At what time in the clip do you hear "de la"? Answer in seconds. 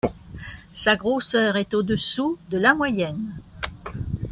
2.49-2.73